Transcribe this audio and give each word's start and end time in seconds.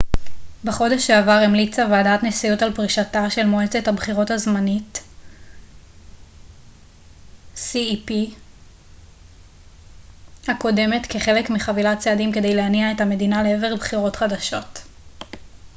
בחודש 0.63 1.07
שעבר 1.07 1.31
המליצה 1.45 1.85
ועדת 1.91 2.23
נשיאות 2.23 2.61
על 2.61 2.73
פרישתה 2.75 3.29
של 3.29 3.45
מועצת 3.45 3.87
הבחירות 3.87 4.31
הזמנית 4.31 5.01
cep 7.55 8.11
הקודמת 10.47 11.05
כחלק 11.09 11.49
מחבילת 11.49 11.99
צעדים 11.99 12.31
כדי 12.31 12.55
להניע 12.55 12.91
את 12.91 13.01
המדינה 13.01 13.43
לעבר 13.43 13.75
בחירות 13.75 14.15
חדשות 14.15 14.79